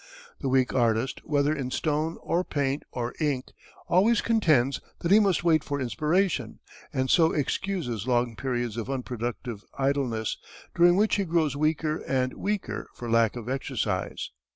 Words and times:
The 0.39 0.49
weak 0.49 0.73
artist, 0.73 1.21
whether 1.23 1.55
in 1.55 1.69
stone 1.69 2.17
or 2.23 2.43
paint 2.43 2.81
or 2.91 3.13
ink, 3.19 3.51
always 3.87 4.19
contends 4.19 4.81
that 5.01 5.11
he 5.11 5.19
must 5.19 5.43
wait 5.43 5.63
for 5.63 5.79
inspiration, 5.79 6.57
and 6.91 7.07
so 7.07 7.31
excuses 7.33 8.07
long 8.07 8.35
periods 8.35 8.77
of 8.77 8.89
unproductive 8.89 9.63
idleness, 9.77 10.39
during 10.73 10.95
which 10.95 11.17
he 11.17 11.23
grows 11.23 11.55
weaker 11.55 11.97
and 12.07 12.33
weaker 12.33 12.87
for 12.95 13.11
lack 13.11 13.35
of 13.35 13.47
exercise. 13.47 14.31